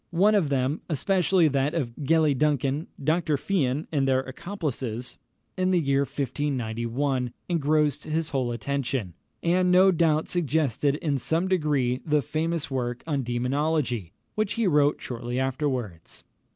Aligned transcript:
One 0.09 0.33
of 0.33 0.49
them 0.49 0.81
especially 0.89 1.47
that 1.49 1.75
of 1.75 1.93
Gellie 2.01 2.35
Duncan, 2.35 2.87
Dr. 3.03 3.37
Fian, 3.37 3.87
and 3.91 4.07
their 4.07 4.21
accomplices, 4.21 5.19
in 5.55 5.69
the 5.69 5.79
year 5.79 5.99
1591 5.99 7.31
engrossed 7.47 8.05
his 8.05 8.29
whole 8.31 8.51
attention, 8.51 9.13
and 9.43 9.69
no 9.71 9.91
doubt 9.91 10.27
suggested 10.27 10.95
in 10.95 11.19
some 11.19 11.47
degree 11.47 12.01
the 12.03 12.23
famous 12.23 12.71
work 12.71 13.03
on 13.05 13.21
Demonology, 13.21 14.11
which 14.33 14.53
he 14.53 14.65
wrote 14.65 14.99
shortly 14.99 15.39
afterwards. 15.39 16.23